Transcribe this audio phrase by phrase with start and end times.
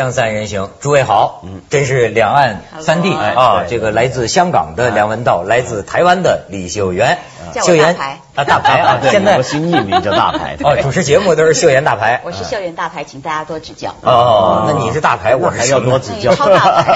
[0.00, 7.18] 锵锵三人行，诸位好，嗯，真是两岸三地啊，哎这个来自香港的梁文道，来自台湾的李秀媛，
[7.62, 8.20] 秀媛大牌。
[8.34, 10.56] 啊，大牌啊， 对，现在新艺名叫大牌。
[10.64, 13.94] 哦，主持节目都是秀媛大牌，我是秀媛大牌，请大家多指教。
[14.00, 16.34] 哦，那你是大牌，我是还要多指教。
[16.34, 16.92] 超大牌。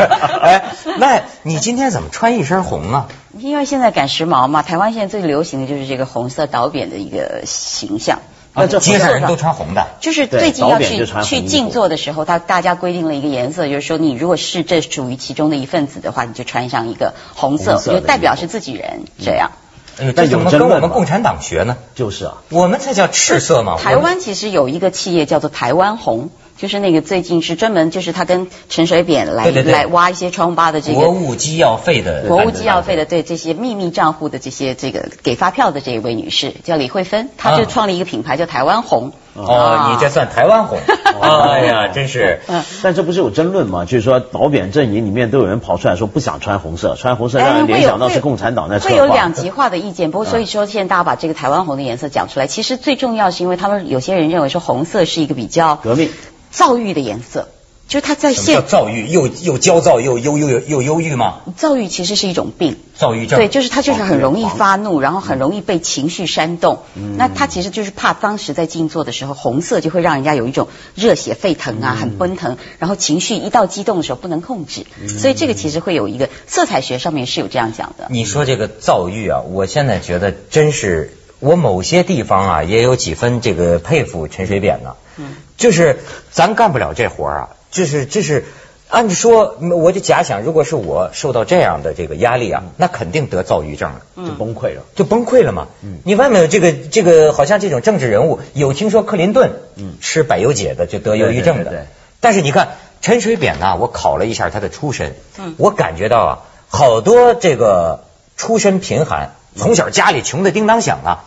[0.40, 0.64] 哎，
[0.98, 3.08] 那你今天怎么穿一身红啊？
[3.36, 8.20] 因为现在赶时髦嘛，台湾现在最流行的就是这个红色导扁的一个形象。
[8.56, 19.50] 那这街上人都穿红的，就是最近要去去静坐的时候，他大家规定了一个颜色，就是说你如果是这属于其中的一份子的话，你就穿上一个红色，红色就代表是自己人这样。
[19.98, 21.76] 哎，但有这怎么跟我们共产党学呢？
[21.94, 23.76] 就是啊，我们才叫赤色嘛。
[23.78, 26.30] 台湾其实有一个企业叫做台湾红。
[26.56, 39.12] 就是那个最近是专门就是他跟陈水扁来来挖一些疮疤的这个国务机要费的，国务机要费的对这些秘密账户的这些这个给发票的这一位女士叫李慧芬，她就啊创立一个品牌叫台湾红。
[39.34, 40.78] 哦，你这算台湾红？
[41.20, 42.40] 哎呀，真是。
[42.48, 43.84] 嗯但这不是有争论吗？
[43.84, 49.14] 就是说导扁阵营里面都有人跑出来说不想穿红色，穿红色让人联想到是共产党在策会有划。
[49.14, 56.08] 两极化的意见，不过所以说现在大家把这个台湾红的颜色讲出来，其实最重要是因为他们有些人认为说红色是一个比较革命
[56.56, 57.48] 躁郁的颜色，
[57.86, 59.06] 就是他在什么叫现躁郁？
[59.08, 61.40] 又又焦躁又忧又又忧郁吗？
[61.54, 62.76] 躁郁其实是一种病。
[62.96, 63.38] 躁郁症。
[63.38, 66.78] 对，就是他就是很容易发怒，然后很容易被情绪煽动。
[66.94, 78.06] 嗯那他其实就是怕当时在静坐的时候，红色就会让人家有一种热血沸腾啊，嗯很奔腾，然后情绪一到激动的时候不能控制，所以这个其实会有一个色彩学上面是有这样讲的。
[78.08, 88.44] 你说这个躁郁啊，我现在觉得真是，我某些地方啊也有几分这个佩服陈水扁呢、嗯就是咱干不了这活儿啊，就是就是。
[88.88, 94.02] 按说，我就假想，如果是我受到这样的这个压力啊，那肯定得躁郁症了。
[94.14, 94.84] 就崩溃了。
[94.94, 95.66] 就崩溃了嘛。
[95.82, 101.64] 嗯你外面有这个这个，好像这种政治人物，有听说克林顿，嗯吃百忧解的就得忧郁症的。
[101.64, 101.86] 对对对对
[102.20, 106.38] 但是你看陈水扁呐，我考了一下他的出身，嗯我感觉到啊，
[106.68, 108.04] 好多这个
[108.36, 111.24] 出身贫寒，从小家里穷的叮当响啊。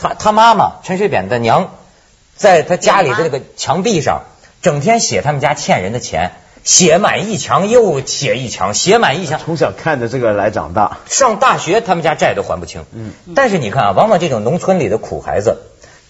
[0.00, 1.74] 他他妈妈陈水扁的娘，
[2.36, 4.22] 在他家里的那个墙壁上，
[4.62, 6.32] 整天写他们家欠人的钱。
[6.64, 12.84] 写满一墙又写一墙，写满一墙，从小看着这个来长大，上大学他们家债都还不清。
[12.92, 15.56] 嗯但是你看啊，往往这种农村里的苦孩子，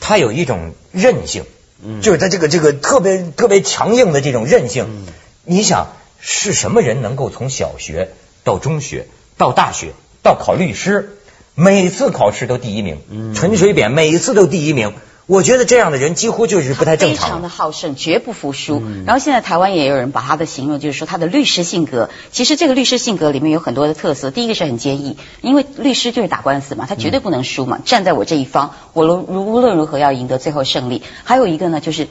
[0.00, 1.44] 他有一种韧性，
[1.81, 4.87] 嗯就是他这个这个特别特别强硬的这种韧性。
[4.88, 5.06] 嗯
[5.44, 8.10] 你想是什么人能够从小学
[8.43, 9.06] 到中学
[9.37, 9.93] 到大学
[10.25, 11.17] 到考律师，
[11.58, 12.98] 每次考试都第一名？
[13.10, 14.92] 嗯陈水扁每一次都第一名。
[15.26, 18.78] 我觉得这样的人几乎就是不太正常非常常的好胜，绝不服输。
[18.78, 22.10] 嗯然后现在台湾也有人把他的形容，就是说他的律师性格。
[22.30, 24.30] 其实这个律师性格里面有很多的特色。
[24.30, 31.02] 第一个是很坚毅，因为律师就是打官司嘛，他绝对不能输嗯嘛，站在我这一方，我如无论如何要赢得最后胜利。
[31.25, 32.06] 还有一个呢，就是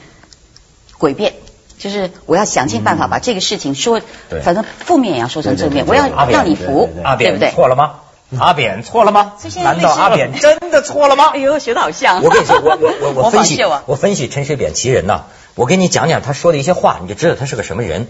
[0.98, 1.32] 诡辩。
[1.78, 7.50] 就是我要想尽办法把这个事情说，对反正负面也要说成正面，我要让你服对不对？
[7.52, 8.00] 错了吗？
[8.38, 11.30] 阿扁错了吗难道阿扁真的错了吗？
[11.32, 12.22] 哎呦，学的好像。
[12.22, 15.22] 我跟你说，我我我 我分析我分析陈水扁其人呐，
[15.54, 18.06] 我给你讲讲他说的一些话，你就知道他是个什么人。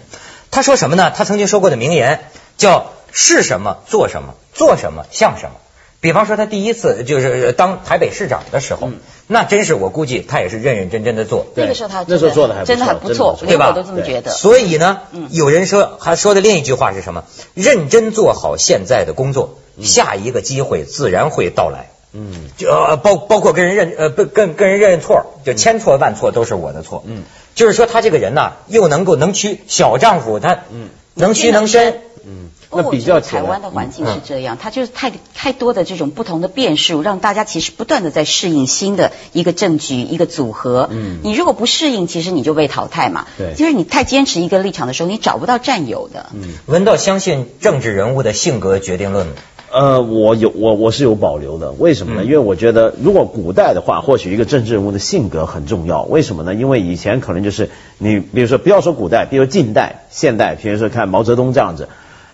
[0.51, 1.13] 他说什么呢？
[1.15, 2.21] 他曾经说过的名言
[2.57, 5.53] 叫“是什么做什么，做什么像什么”。
[6.01, 8.99] 比方说，他第一次就是当台北市长的时候，嗯
[9.31, 11.47] 那真是我估计他也是认认真真的做。
[11.55, 14.31] 那个时候他那时候做的还不错真的很不错，真的不错对吧我都这么觉得。
[14.31, 17.25] 所以呢嗯，有人说还说的另一句话是什么？
[17.55, 21.91] 认真做好现在的工作，下一个机会自然会到来。
[22.15, 27.05] 嗯就呃包包括跟人认呃不跟跟人认错，就千错万错都是我的错。
[27.07, 27.23] 嗯，
[27.55, 32.01] 就是说他这个人呐，又能够能屈小丈夫，他嗯能屈能伸。
[32.25, 40.89] 嗯，不过那比较台湾的环境是这样，它就是太太多的这种不同的变数，让大家其实不断的在适应新的一个政局、一个组合。
[40.91, 43.27] 嗯你如果不适应，其实你就被淘汰嘛。
[43.37, 46.31] 对就是你太坚持一个立场的时候，你找不到战友的。
[46.33, 46.55] 嗯。
[46.65, 49.33] 文道相信政治人物的性格决定论吗？
[49.71, 52.23] 呃，我有我我是有保留的，为什么呢？
[52.23, 56.03] 嗯因为我觉得，如果古代的话，或许一个政治人物的性格很重要。
[56.05, 56.55] 为什么呢？
[56.55, 57.69] 因为以前可能就是
[57.99, 61.89] 你，比如说不要说古代，比如近代、现代，比如说看毛泽东这样子，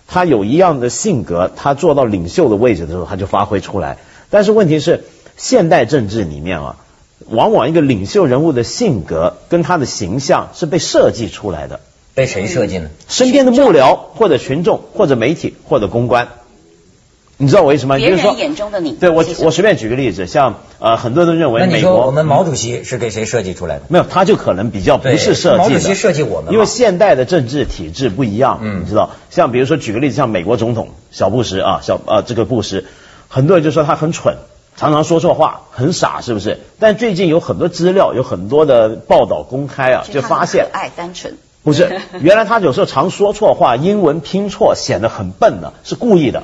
[0.07, 3.99] 他有一样的性格，他做到领袖的位置的时候，他就发挥出来。
[4.31, 5.03] 但是问题是，
[5.37, 6.77] 现代政治里面啊，
[7.29, 11.81] 往往一个领袖人物的性格跟他的形象是被设计出来的，
[12.15, 12.91] 被谁设计呢？
[13.09, 16.29] 身边的幕僚或者群众或者媒体或者公关。
[17.45, 17.97] 你知道我为什么？
[17.99, 23.83] 别就是说人眼中的你，对我我随便举个例子，像呃很多人认为美国我们毛主席是给谁设计出来的？
[23.89, 25.59] 没有，他就可能比较不是设计的。
[25.59, 32.85] 毛主席设计我们因为现代的政治体制不一样，嗯你知道，像比如说举个例子，像美国总统小布什啊，小呃这个布什，
[33.29, 34.37] 很多人就说他很蠢，
[34.77, 36.61] 常常说错话，很傻，是不是？
[36.79, 41.37] 但最近有很多资料，有很多的报道公开啊，就发现爱单纯。
[41.63, 46.43] 不是， 原来他有时候常说错话，英文拼错显得很笨呢，是故意的。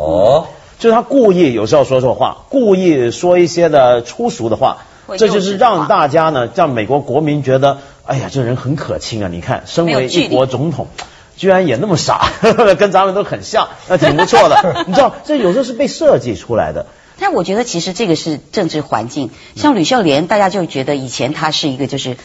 [0.00, 0.46] 哦，
[0.78, 4.78] 就是他故意有时候说错话，故意说一些的粗俗的话，
[5.18, 9.28] 这就是让大家呢，让美国国民觉得，哎呀，这人很可亲啊！
[9.30, 10.88] 你看，身为一国总统。
[11.36, 12.28] 居然也那么傻，
[12.78, 14.84] 跟咱们都很像，那挺不错的。
[14.86, 16.84] 你知道，这有时候是被设计出来的。
[17.18, 22.18] 但我觉得其实这个是政治环境，像吕秀莲，大家就觉得以前他是一个就是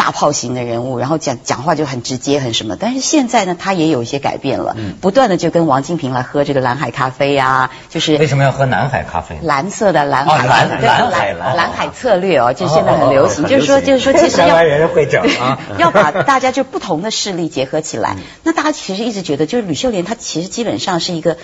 [0.00, 9.38] 大炮型的人物，然后讲讲话就很直接很什么，但是现在呢，他也有一些改变了，嗯不断的就跟王金平来喝这个蓝海咖啡啊，就是为什么要喝南海咖啡？
[9.42, 15.58] 蓝色的蓝海，哦蓝海蓝蓝蓝海策略哦，就现在很流行，就是说就是说，其实要台湾人会整啊。
[15.76, 18.16] 要把大家就不同的势力结合起嗯来。
[18.44, 21.36] 那大家其实一直觉得，就是吕秀莲她其实基本上是一个。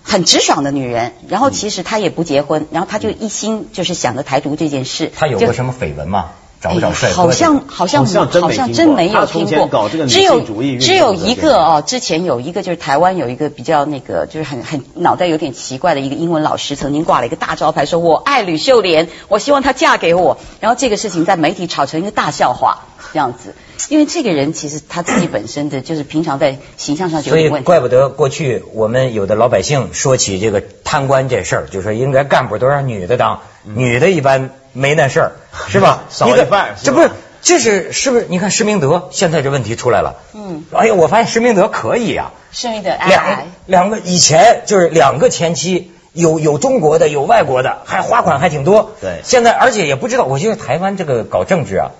[0.00, 5.12] 很直爽的女人，然后其实她也不结婚，然后她就一心就是想着台独这件事。
[5.14, 6.30] 她有过什么绯闻吗？
[6.60, 7.14] 找不找哎帅哥？
[7.16, 10.40] 好像好像好像真没好像真没有听过搞这个，只有
[10.80, 20.38] 只有一个哦，之前有一个就是台湾有一个比较那个就是很很脑袋有点奇怪的一个英文老师，曾经挂了一个大招牌，说我爱吕秀莲，我希望她嫁给我。
[20.60, 23.54] 然后这个事情在媒体炒成一个大笑话，这样子。
[23.88, 27.66] 因为这个人其实他自己本身的就是平常在形象上就所以有问题。
[27.66, 35.32] 怪不得过去我们有的老百姓说起这个贪官这事儿，就说应该干部都让女的当，女的一般没那事儿，
[35.68, 36.04] 是吧？
[36.10, 37.10] 少一半这不是
[37.40, 38.26] 这是是不是？
[38.28, 45.92] 你看施明德现在这问题出来了，嗯，哎呀，我发现施明德可以啊，胜利的爱两，两个以前就是两个前妻。
[46.14, 48.92] 有有中国的，有外国的，还花款还挺多。
[49.00, 51.90] 对现在而且也不知道，我觉得台湾这个搞政治啊，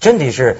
[0.00, 0.58] 真的是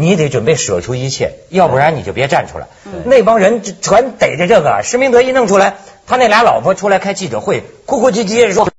[0.00, 2.68] 你得准备舍出一切，要不然你就别站出来。
[3.04, 5.76] 那帮人就全逮着这个，施明德一弄出来，
[6.06, 8.70] 他那俩老婆出来开记者会，哭哭唧唧说，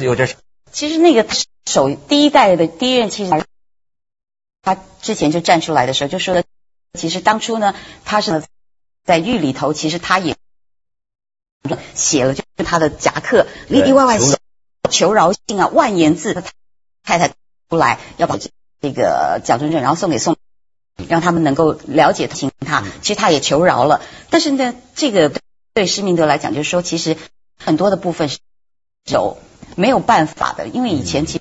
[0.00, 0.36] 有这事。
[0.72, 1.26] 其实那个
[1.66, 3.44] 首第一代的第一任妻子，
[4.62, 6.44] 他之前就站出来的时候就说的，
[6.94, 7.74] 其实当初呢，
[8.04, 8.42] 他是
[9.04, 10.36] 在狱里头，其实他也
[11.94, 14.38] 写了就是他的夹克里里外外写
[14.90, 16.42] 求饶信啊，万言字，
[17.02, 17.28] 太太
[17.68, 18.38] 出来要把
[18.80, 20.36] 这个蒋中正，然后送给宋，
[21.08, 22.84] 让他们能够了解情他。
[23.02, 25.32] 其实他也求饶了，但是呢，这个
[25.74, 27.16] 对施明德来讲，就是说，其实
[27.58, 28.38] 很多的部分是
[29.06, 29.38] 有
[29.76, 31.40] 没有办法的，因为以前其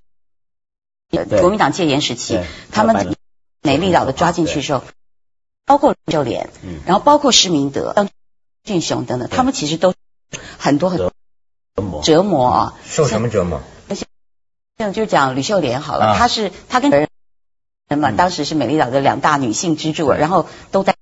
[1.11, 2.39] 实国民党戒严时期，
[2.71, 3.15] 他们把你
[3.61, 4.83] 美丽岛的抓进去的时候，
[5.65, 8.09] 包括刘秀莲，嗯然后包括施明德、张
[8.63, 9.93] 俊雄等等，他们其实都
[10.57, 11.11] 很多很折
[11.81, 12.73] 磨折磨啊。
[12.85, 13.61] 受什么折磨？
[14.77, 17.04] 像就讲吕秀莲好了，啊她是她跟
[17.87, 18.17] 人嘛，嗯。
[18.17, 20.95] 当时是美丽岛的两大女性支柱，然后都带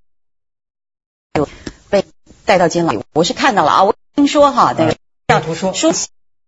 [1.89, 2.05] 被
[2.45, 3.03] 带到监牢里。
[3.13, 4.97] 我是看到了啊，我听说哈，那个
[5.27, 5.91] 让图书，书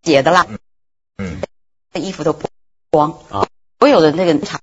[0.04, 0.48] 写的啦，
[1.18, 1.42] 嗯，
[1.94, 2.48] 衣服都不
[2.90, 3.20] 光。
[3.30, 3.48] 啊，
[3.80, 4.60] 所有的那个茶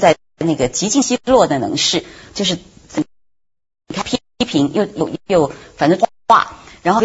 [0.00, 2.04] 在那个极尽奚落的能事，
[2.34, 2.58] 就是
[3.88, 7.02] 你看批评又又又反正话，然后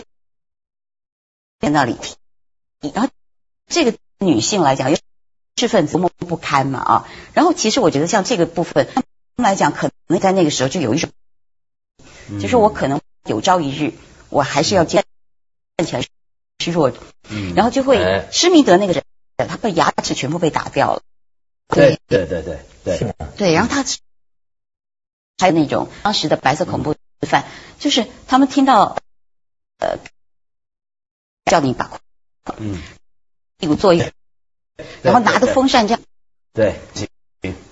[1.60, 1.98] 在那里，
[2.94, 3.10] 然后
[3.68, 4.98] 这个女性来讲，又
[5.58, 7.08] 知识分子多么不堪嘛啊！
[7.34, 9.04] 然后其实我觉得像这个部分，他
[9.36, 11.10] 们来讲，可能在那个时候就有一种，
[12.40, 13.94] 就是我可能有朝一日，
[14.30, 15.04] 我还是要站
[15.76, 16.94] 站起来示弱，
[17.30, 17.56] 嗯。
[17.56, 18.30] 然后就会哎。
[18.32, 19.04] 施明德那个人，
[19.36, 21.02] 他被牙齿全部被打掉了，
[21.70, 23.84] 对对对对对，对，然后他
[25.40, 27.46] 还有那种当时的白色恐怖犯，
[27.80, 28.98] 就是他们听到
[29.80, 29.98] 呃
[31.46, 32.00] 叫你把
[32.58, 32.80] 嗯，
[33.58, 34.04] 屁股坐一，
[35.02, 36.02] 然后拿着风扇这样，
[36.54, 36.76] 对，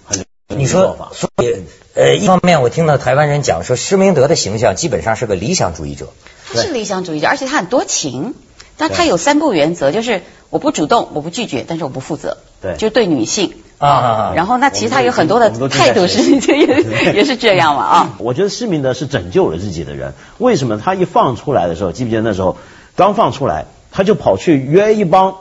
[0.05, 6.09] 很你说，所以呃，一方面我听到台湾人讲说，施明德的形象基本上是个理想主义者，
[6.51, 8.33] 他是理想主义者，而且他很多情，
[8.77, 12.75] 但他有三不原则，就是我不主动，我不拒绝，但是我不负责，对。
[12.77, 18.15] 就对女性啊然后那其实他有很多的态度是也 也是这样嘛啊。
[18.19, 20.13] 我觉得施明德是拯救了自己的人。
[20.37, 22.57] 为什么他一放出来的时候，记不记得那时候
[22.95, 25.35] 刚放出来，他就跑去约一帮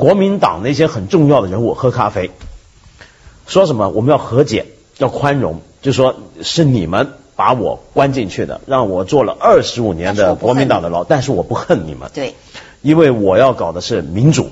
[0.00, 2.30] 国民党那些很重要的人物喝咖啡，
[3.46, 3.90] 说什么？
[3.90, 4.64] 我们要和解，
[4.96, 12.34] 要宽容，就说是你们把我关进去的，让我做了二十五年的国民党的牢，但是我不恨你们，对，
[12.80, 14.48] 因为我要搞的是民主，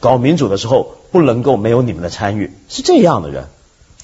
[0.00, 3.44] 搞民主的时候不能够没有你们的参与，是这样的人。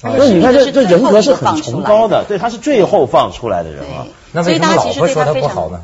[0.03, 4.05] 那你看这这人格是很崇高的，对，他是最后放出来的人啊。
[4.31, 5.81] 那为什么老婆说他不好呢？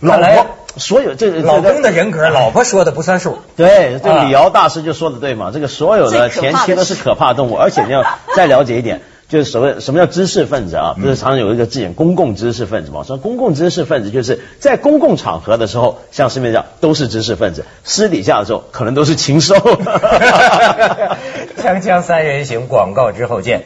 [0.00, 0.46] 老婆
[0.78, 3.38] 所有这老公的人格，老婆说的不算数。
[3.56, 8.04] 对，这啊李敖大师就说的对嘛，这个所有的前最可怕的妻都是可怕动物， 而且你要
[8.34, 10.94] 再了解一点，就是所谓什么叫知识分子啊？
[11.00, 13.04] 不是常常有一个字眼，公共知识分子嘛？
[13.04, 19.54] 说公共知识分子就是在公共场合的时候，像市面上都是知识分子，私底下的时候可能都是禽兽。
[21.56, 23.62] 锵锵三人行，广告之后见。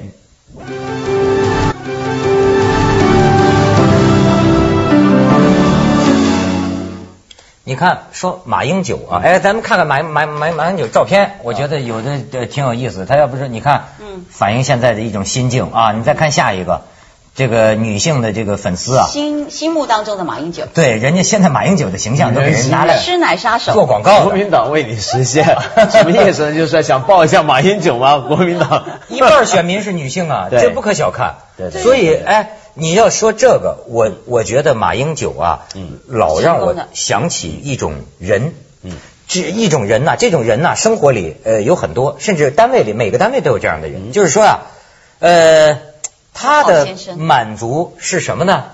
[7.74, 13.06] 看说马英九啊，哎，咱们看看马马马马英九照片，我觉得有的呃挺有意思。
[13.06, 15.92] 他要不是你看，嗯反映现在的一种心境啊。
[15.92, 16.82] 你再看下一个，
[17.34, 24.20] 这个女性的这个粉丝啊，心心目当中的马英九，对，人家现在马英九的形象都给人拿来吃奶杀手，做广告。
[24.24, 25.44] 国民党为你实现
[25.90, 26.54] 什么意思呢？
[26.54, 28.18] 就是说想抱一下马英九吗？
[28.18, 31.36] 国民党一半选民是女性啊， 这不可小看。
[31.56, 35.98] 对对所以哎，你要说这个，我我觉得马英九啊，嗯。
[36.06, 38.92] 老让我想起一种人，嗯，
[39.28, 44.12] 这一种人呐、这种人呐、生活里呃有很多，甚至单位里每个单位都有这样的人，嗯。
[44.12, 44.60] 就是说啊，
[45.18, 45.78] 呃，
[46.34, 48.64] 他的满足是什么呢？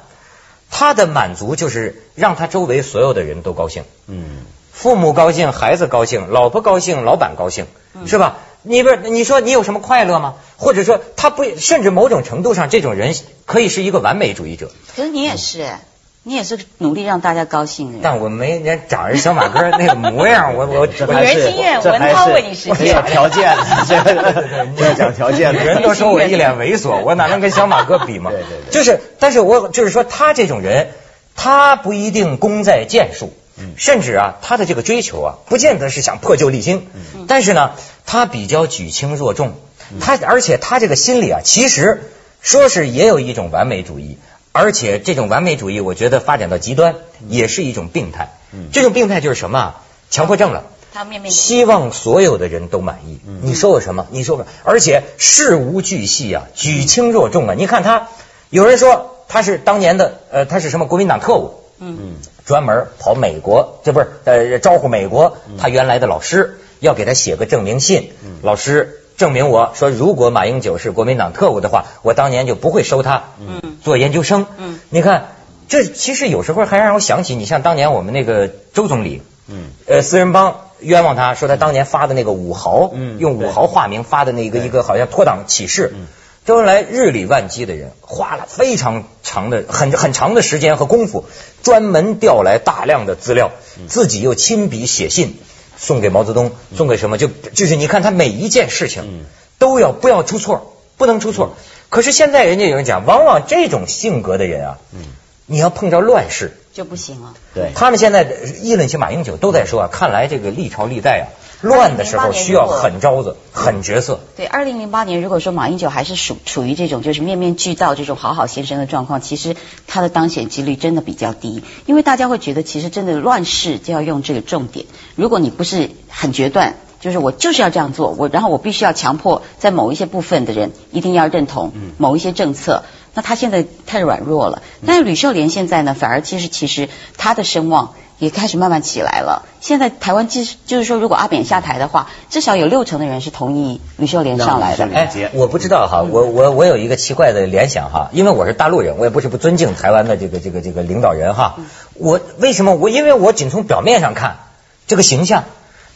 [0.70, 3.84] 他的满足就是让他周围所有的人都高兴。
[4.06, 4.24] 嗯。
[4.72, 7.66] 父母高兴，孩子高兴，老婆高兴，老板高兴，
[8.06, 8.36] 是吧？
[8.66, 10.34] 你不是你说你有什么快乐吗？
[10.56, 15.80] 或者说他不，甚至某种程度上，这种人可以是一个完美主义者，可是你也是哎，
[16.24, 18.00] 你也是努力让大家高兴的人。
[18.02, 24.44] 但我没人长人小马哥那个模样，我 我我这还是女人心愿这还文涛是为你实现没有条件 你，这个
[24.76, 25.54] 这个讲条件。
[25.54, 28.30] 的，人都说我一脸猥琐，我哪能跟小马哥比嘛？
[28.32, 28.72] 对对对。
[28.72, 30.88] 就是，但是我就是说，他这种人，
[31.36, 33.74] 他不一定功在剑术，嗯。
[33.76, 37.26] 甚至啊，他的这个追求啊，不见得是想破旧立新，嗯。
[37.28, 37.72] 但是呢，
[38.06, 39.54] 他比较举轻若重，
[40.00, 42.00] 他而且他这个心里啊，其实
[42.40, 44.16] 说是也有一种完美主义。
[44.52, 46.94] 而且这种完美主义，我觉得发展到极端，
[47.28, 48.30] 也是一种病态。
[48.54, 49.82] 嗯这种病态就是什么啊？
[50.08, 50.64] 强迫症了。
[50.94, 53.20] 他面面希望所有的人都满意。
[53.26, 54.06] 嗯你说我什么？
[54.10, 57.54] 你说我，而且事无巨细啊，举轻若重啊。
[57.54, 58.08] 你看他，
[58.48, 61.96] 有人说他是当年的呃，他是什么国民党特务，嗯。
[62.00, 68.12] 嗯专门跑美国，这不是呃招呼美国他原来的老师，要给他写个证明信。
[68.24, 68.38] 嗯。
[68.42, 73.76] 老师证明我说，如果马英九是国民党特务的话，我当年就不会收他嗯。
[73.82, 74.46] 做研究生。
[74.58, 74.78] 嗯。
[74.90, 75.28] 你看，
[75.68, 79.70] 这其实有时候还让我想起，你像当年我们那个周总理，嗯。
[79.86, 86.06] 呃，四人帮冤枉他说他当年发的那个五豪，嗯用五豪化名发的那个一个好像脱党启事嗯，
[86.46, 91.24] 周恩来日理万机的人，花了非常长的很很长的时间和功夫，
[91.64, 95.36] 专门调来大量的资料，嗯自己又亲笔写信
[95.76, 99.24] 送给毛泽东，送给什么就就是你看他每一件事情嗯
[99.58, 101.56] 都要不要出错，不能出错。
[101.88, 105.00] 可是现在人家有人讲，往往这种性格的人啊，嗯
[105.46, 106.56] 你要碰着乱世。
[106.72, 107.32] 就不行了。
[107.54, 108.22] 对他们现在
[108.60, 111.26] 议论起马英九，都在说啊，看来这个历朝历代啊，
[111.60, 114.20] 乱的时候需要狠招子、狠角色。
[114.36, 126.76] 对，二零零八年如果说马英九还是属处于这种就是面面俱到这种好好先生的状况，其实他的当选几率真的比较低，因为大家会觉得其实真的乱世就要用这个重点，如果你不是很决断。
[126.98, 132.84] 就是我就是要这样做，我然后我必须要强迫在某一些部分的人一定要认同某一些政策。
[133.14, 139.44] 那他现在太软弱了，但是吕秀莲现在呢，反而其实其实他的声望也开始慢慢起来了。
[139.60, 151.56] 现在台湾就是就是说，如果阿扁下台的话，至少有六成的人是同意吕秀莲上来的哎，我不知道哈，我我我有一个奇怪的联想哈，因为我是大陆人，我也不是不尊敬台湾的这个这个这个领导人哈。
[151.94, 154.38] 我为什么我因为我仅从表面上看
[154.86, 155.44] 这个形象，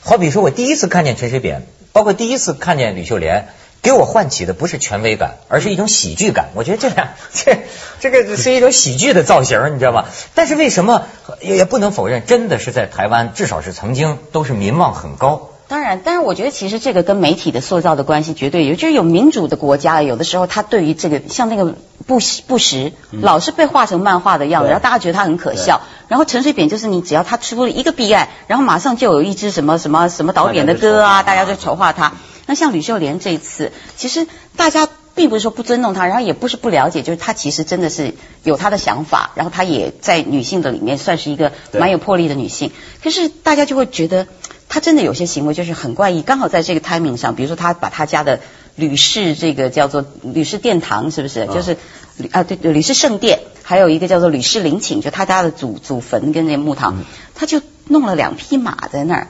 [0.02, 3.48] 好比说我第一次看见陈水扁，包括第一次看见吕秀莲。
[3.82, 6.50] 给我唤起的不是权威感，而是一种喜剧感。
[6.54, 7.58] 我觉得这俩这
[8.00, 10.04] 这个是一种喜剧的造型，你知道吗？
[10.34, 11.02] 但是为什么
[11.40, 15.48] 也也不能否认，真的是在台湾，至少是曾经都是民望很高。
[15.68, 21.76] 当然，但是我觉得其实这个跟媒体的塑造的关系绝对有，就是有民主的国家，有的时候他对于这个像那个
[22.08, 22.18] 不
[22.48, 25.80] 不实，老是被画成漫画的样子，对然后大家觉得他很可笑。
[26.08, 32.12] 然后陈水扁就是你只要他出了一个弊案，然后马上就有一支什么什么什么导演的歌啊，大家就丑化他。
[32.50, 34.26] 那像吕秀莲这一次，其实
[34.56, 42.72] 大家并不是说不尊重她，然后也不是不了解，就是她其实真的是有她的想法，然后她也在女性的里面算是一个蛮有魄力的女性。
[43.04, 44.26] 可是大家就会觉得
[44.68, 48.40] 她真的有些行为就是很怪异，刚好在这个 timing 上，比如说她把她家的
[48.74, 51.42] 吕氏这个叫做吕氏殿堂，是不是？
[51.42, 51.76] 啊就是
[52.16, 59.28] 吕啊对对吕氏圣殿，还有一个叫做吕氏陵寝，就她家的祖祖坟跟那墓堂，嗯就弄了两匹马在那儿，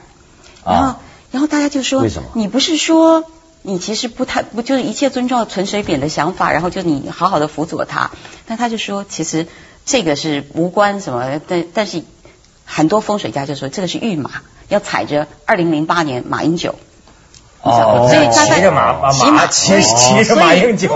[0.64, 1.00] 然后、啊
[1.30, 3.24] 然后大家就说，为什么你不是说
[3.62, 8.10] 你其实不太不就是一切遵照陈水扁的想法，然后就你好好的辅佐他，
[8.46, 9.46] 但他就说其实
[9.86, 12.02] 这个是无关什么，但但是
[12.64, 14.30] 很多风水家就说这个是御马，
[14.68, 16.74] 要踩着二零零八年马英九。
[17.62, 20.88] 哦所以他在骑着马马骑马骑骑着马英九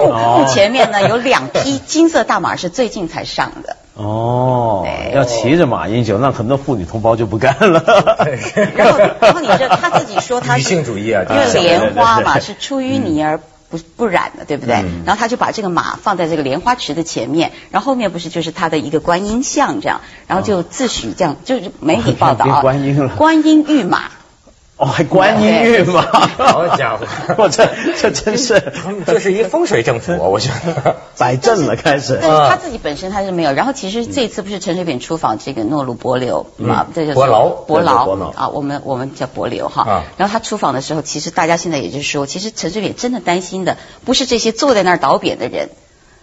[0.49, 3.77] 前面呢 有两匹金色大马是最近才上的。
[3.95, 4.85] 哦，
[5.15, 7.83] 要骑着马饮酒，那很多妇女同胞就不干了。
[8.77, 13.39] 然后然后你这他自己说他是女性主义啊因为莲花嘛是出淤泥而
[13.71, 14.77] 不不染的，对不对？
[14.77, 24.11] 嗯然后他就把这个马放在这个莲花池的前面，然后后面不是就是他的一个观音像这样，然后就自诩这样，就是媒体报道啊， 观音了观音御马。
[24.77, 26.03] 哦，还观音玉嘛？
[26.03, 27.07] 好家伙。
[27.39, 28.73] 我这这真是。
[29.07, 30.97] 这是一风水政府啊，我觉得。
[31.17, 32.19] 摆正了，开始。
[32.21, 37.51] 但是他自己本身他是没有，然后其实这次不是陈水扁出访这个诺鲁伯流嘛，这就是伯劳。
[37.51, 38.17] 伯劳。
[38.17, 38.31] 劳。
[38.31, 39.83] 啊，我们我们叫伯流哈。
[39.89, 40.05] 啊。
[40.17, 45.69] 然后他出访的时候，其实大家现在也就是说，其实陈水扁真的担心的不是这些坐在那儿倒扁的人。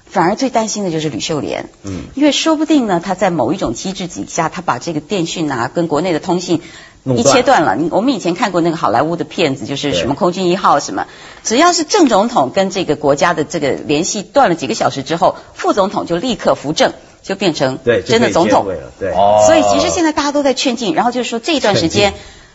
[0.05, 2.01] 反而最担心的就是吕秀莲，嗯。
[2.15, 6.62] 因为说不定呢，他在某一种机制底下，他把这个电讯啊跟国内的通信
[7.03, 7.75] 一切断了。
[7.75, 11.08] 你我们以前看过那个好莱坞的片子，就是什么空军一号什么，
[11.43, 16.93] 只要是正总统跟这个国家的这个联系断了几个小时之后，副总统就立刻扶正，
[17.24, 18.65] 就变成真的总统。
[18.67, 19.12] 了，对。
[19.12, 22.13] 哦所以其实现在大家都在劝进，然后就是说这一段时间，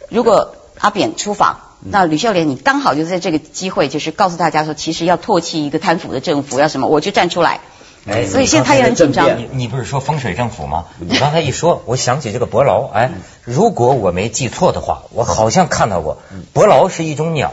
[0.09, 7.61] 如果阿扁出访，那吕秀莲你刚好就在这个机会，就是告诉大家说，其实要唾弃一个贪腐的政府，要什么我就站出来。
[8.09, 9.39] 哎所以现在他也很紧张。
[9.39, 10.85] 你你不是说风水政府吗？
[10.99, 12.89] 你刚才一说，我想起这个伯劳。
[12.93, 13.11] 哎，
[13.45, 16.19] 如果我没记错的话，我好像看到过，
[16.53, 17.53] 伯劳是一种鸟。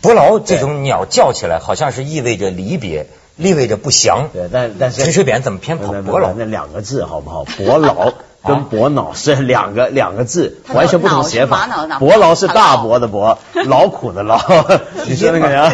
[0.00, 3.06] 伯劳这种鸟叫起来，好像是意味着离别，
[3.36, 4.28] 意味着不祥。
[4.32, 7.44] 对，但但是陈水扁怎么偏跑伯劳那两个字好不好？
[7.44, 8.12] 伯劳
[8.44, 11.66] 跟伯脑是两个两个字，完全不同写法。
[11.98, 14.38] 伯劳是大伯的伯， 劳苦的劳。
[15.08, 15.72] 你说那个人，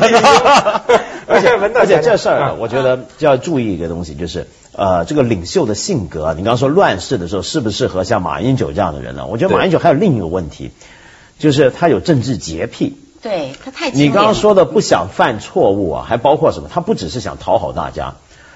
[1.30, 9.26] 而且 而且这事儿啊，我觉得就要注意一个东西，就是呃，这个领袖的性格啊，你刚刚说乱世的时候适不适合像马英九这样的人呢？
[9.26, 10.72] 我觉得马英九还有另一个问题，
[11.38, 12.96] 就是他有政治洁癖。
[13.22, 16.70] 对他太你刚刚说的的不想犯错误啊，还包括什么？
[16.72, 18.14] 他不只是想讨好大家，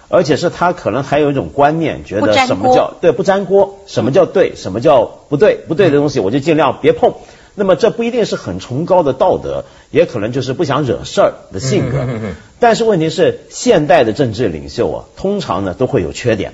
[0.08, 7.12] 而且是他可能还有一种观念，觉得什么锅叫对不粘锅，什么叫对，什么叫不对，不对的东西我就尽量别碰。
[7.54, 11.98] 那么这不一定是很崇高的道德，也可能就是不想惹事儿的性格。
[11.98, 16.52] 嗯嗯嗯但是问题是，现代的政治领袖啊，通常呢都会有缺点，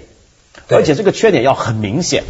[0.69, 2.25] 而且这个缺点要很明显。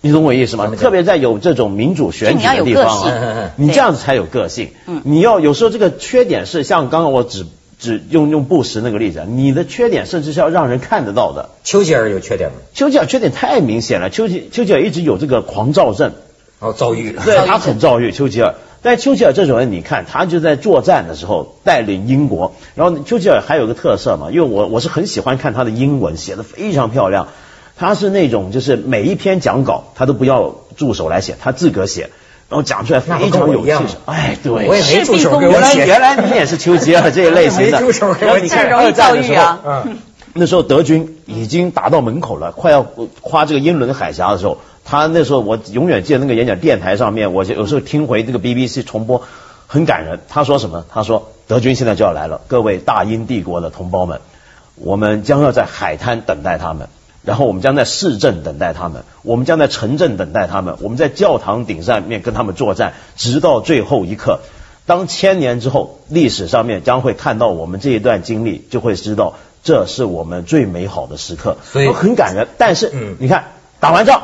[0.00, 4.70] 你懂我意思吗特别在有这种民主选举的地方啊，你这样子才有个性。
[4.86, 7.46] 嗯你要有时候这个缺点是像刚刚我只
[7.80, 11.48] 只用用布什那个例子，啊，你的缺点甚至是要让人看得到的。
[11.64, 12.58] 丘吉尔有缺点吗？
[12.74, 16.12] 丘吉尔缺点太明显了，丘吉丘吉尔一直有这个狂躁症，
[16.60, 17.16] 哦，遭遇。
[17.24, 18.54] 对 他很遭遇，丘吉尔。
[18.80, 27.28] 但丘吉尔这种人，你看他就在作战的时候带领英国，然后丘吉尔还有个特色嘛，因为我我是很喜欢看他的英文，写的非常漂亮。
[27.76, 32.10] 他是那种就是每一篇讲稿他都不要助手来写，他自个写，
[32.48, 33.96] 然后讲出来非常有气势。
[34.06, 35.86] 哎，对，我也没助手给我原来写。
[35.86, 39.98] 原来你也是丘吉尔这一类型的， 没助手给我写然后你看很容易二战的时候躁郁啊，嗯，
[40.34, 42.86] 那时候德军已经打到门口了，快要
[43.20, 49.22] 跨这个英伦海峡的时候，他那时候我永远记得那个演讲电台上面，我就有时候听回这个 BBC 重播，
[49.66, 50.20] 很感人。
[50.30, 50.86] 他说什么？
[50.88, 54.22] 他说德军现在就要来了，各位大英帝国的同胞们，
[54.76, 56.88] 我们将要在海滩等待他们。
[57.22, 64.40] 然后我们将在市镇等待他们，我们将在城镇等待他们，我们在教堂顶上面跟他们作战，直到最后一刻。
[64.86, 72.48] 当千年之后，历史上面将会看到我们这一段经历，就会知道这是我们最美好的时刻，所以很感人。
[72.56, 73.48] 但是，你看
[73.80, 74.22] 打完仗，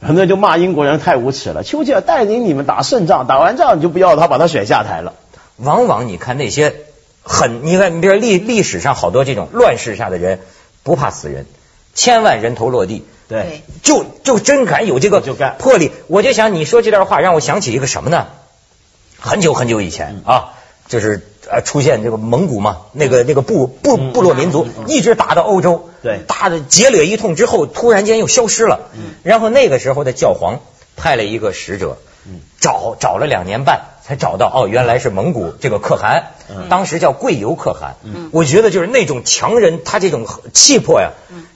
[0.00, 1.62] 很多人就骂英国人太无耻了。
[1.62, 5.14] 丘吉尔带领你们打胜仗，打完仗你就不要他，把他选下台了。
[5.56, 6.74] 往往你看那些
[7.22, 10.40] 很，你看，你比如历历史上好多这种乱世下的人，
[10.82, 11.46] 不怕死人，
[11.94, 15.92] 千万人头落地，对，就就真敢有这个就干魄力。
[16.06, 18.28] 我就想你说这段话，让我想起一个什么呢？
[19.18, 20.54] 很久很久以前啊，
[20.88, 28.88] 就是呃出现这个蒙古嘛，那个那个部部嗯部落民族一直打到欧洲，对打的劫掠一通之后，突然间又消失了。
[29.22, 30.60] 然后那个时候的教皇
[30.96, 31.98] 派了一个使者，
[32.60, 36.32] 找找了两年半才找到，哦，原来是蒙古这个可汗，
[36.68, 37.96] 当时叫贵由可汗。
[38.32, 41.10] 我觉得就是那种强人，他这种气魄呀。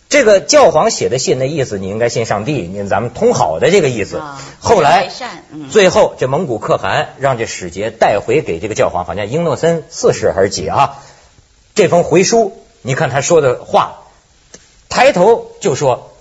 [0.09, 4.41] 这个教皇写的信的意思，你应该信上帝，你咱们通好的这个意思啊。
[4.61, 5.11] 后来
[5.53, 10.99] 嗯最后这蒙古可汗让这使节带回给这个教皇，好像英诺森四世还是几啊？
[11.75, 14.05] 这封回书，你看他说的话，
[14.89, 16.13] 抬头就说：“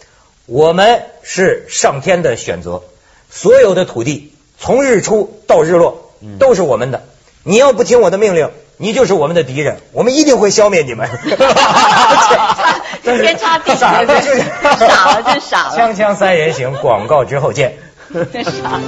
[0.48, 2.82] 我们是上天的选择，
[3.30, 7.04] 所有的土地从日出到日落都是我们的。
[7.44, 11.08] 你要不听我的命令，你就是我们的敌人，我们一定会消灭你们。”
[13.02, 14.44] 天差地别就是
[14.80, 17.74] 傻了真傻了 锵锵三人行，广告之后见。
[18.32, 18.80] 真傻。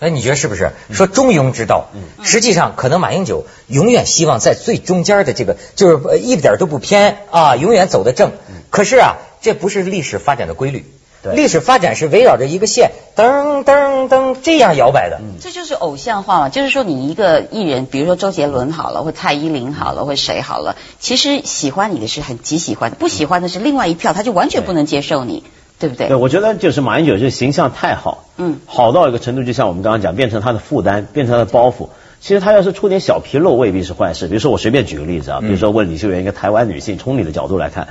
[0.00, 0.70] 哎，你觉得是不是？
[0.92, 1.86] 说中庸之道，
[2.22, 8.32] 实际上可能马英九永远希望在最中间的这个，就是呃一点都不偏啊，永远走得正。
[8.70, 10.84] 可是啊，这不是历史发展的规律。
[11.24, 15.20] 对历史发展是围绕着一个线，噔噔噔这样摇摆的。
[15.40, 25.42] 这就是偶像化嘛，就是说你一个艺人，比如说周杰伦好了，或蔡依林好了，或谁好了，其实喜欢你的是很极喜欢的，不喜欢的是另外一票，他就完全不能接受你，
[25.78, 26.08] 对不对？
[26.08, 31.88] 对，我觉得就是马英九这形象太好，嗯好到一个程度，就像我们刚刚讲，变成他的负担，变成他的包袱。
[32.20, 34.28] 其实他要是出点小纰漏，未必是坏事。
[34.28, 37.88] 比如说，我随便举个例子啊，比如说问李秀媛一个台湾女性，从你的角度来看，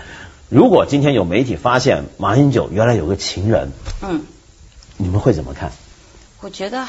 [0.53, 3.71] 如果今天有媒体发现马英九原来有个情人，
[4.03, 4.21] 嗯，
[4.97, 5.71] 你们会怎么看？
[6.41, 6.85] 我觉得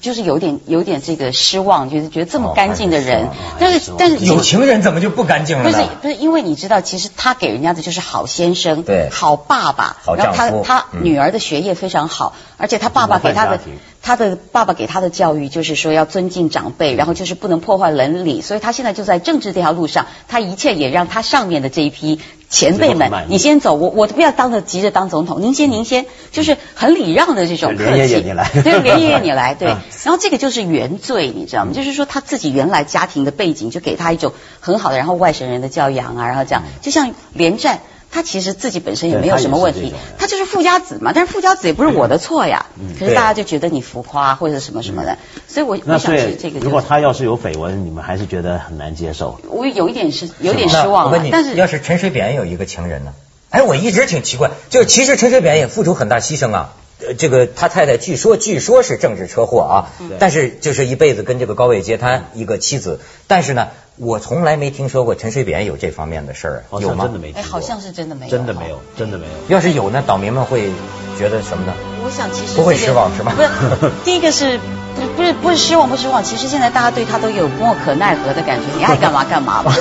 [0.00, 5.84] 就是有点有点这个失望，就是觉得这么哦干净的人，还但是但是有情人怎么就不干净了不是？
[6.02, 9.10] 不是，因为你知道，其实他给人家的就是好先生，对。
[9.12, 11.04] 好爸爸，好然后他他嗯。
[11.04, 13.60] 女儿的学业非常好，而且他爸爸给他的
[14.08, 22.18] 他的爸爸给他的教育就是说要尊敬长辈，然后就是不能破坏伦理，所以他现在就在政治这条路上，他一切也让他上面的这一批
[22.48, 28.50] 前辈们你先走，我我不要当着急着当总统，您先您先，就是很礼让的这种就客气，连爷爷你来。
[28.64, 29.68] 对，连爷爷你来，对。
[29.76, 31.72] 嗯，然后这个就是原罪，你知道吗？
[31.74, 37.80] 就是说他自己原来家庭的背景就给他一种很好的，然后外省人的教养啊，然后这样，就像连战。
[38.10, 42.66] 他其实自己本身也没有什么问题他就是富家子嘛，但是富家子也不是我的错呀。
[42.98, 49.40] 可是大家就觉得你浮夸或者什么什么的，所以我那我想这个、如果他要是有绯闻，你们还是觉得很难接受。
[49.48, 53.12] 我有一点是有点失望我问你，，但是要是陈水扁有一个情人呢？
[53.50, 56.74] 哎，我一直挺奇怪，就是其实陈水扁也付出很大牺牲啊。
[57.00, 67.04] 呃，这个他太太据说据说是政治车祸啊，嗯但是就是一辈子跟这个高位截瘫一个妻子，但是呢，我从来没听说过陈水扁有这方面的事儿，有吗？
[67.04, 69.32] 真的没听过，哎，好像是真的没有，真的没有，真的没有。
[69.48, 70.70] 要是有呢，岛民们会
[71.18, 71.74] 觉得什么呢？
[72.04, 74.58] 我想其实不会失望是吗不是，第一个是
[74.96, 76.22] 不是不是不是失望不失望？
[76.24, 79.72] 其实现在大家对他都有莫可奈何的感觉，你爱干嘛 干嘛吧。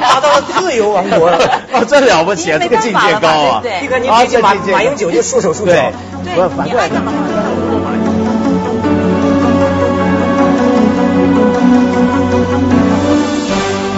[0.00, 1.38] 达到了自由王国了。
[1.72, 3.62] 哦， 真了不起啊，这个境界高啊！
[3.82, 4.38] 你看，你啊比起
[4.72, 5.72] 马英九就束手束脚。
[6.24, 7.47] 对，反过来你爱干嘛干嘛